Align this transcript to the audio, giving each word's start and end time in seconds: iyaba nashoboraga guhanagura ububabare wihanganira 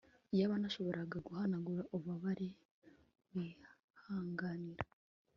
iyaba 0.33 0.55
nashoboraga 0.61 1.17
guhanagura 1.27 1.81
ububabare 1.93 2.49
wihanganira 3.33 4.83